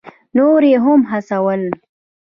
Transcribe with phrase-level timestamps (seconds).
[0.35, 1.61] نور یې هم هڅول.